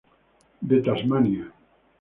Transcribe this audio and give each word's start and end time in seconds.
De 0.69 0.79
Tasmania. 0.81 1.53